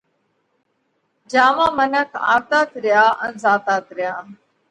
[1.31, 4.13] جيا مانه منک آوَتات ريا ان زاتات ريا۔